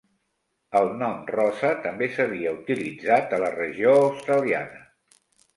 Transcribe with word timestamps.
El 0.79 0.87
nom 1.01 1.19
Rosa 1.35 1.69
també 1.83 2.07
s'havia 2.15 2.53
utilitzat 2.61 3.37
a 3.39 3.41
la 3.47 3.55
regió 3.59 3.95
australiana. 4.07 4.83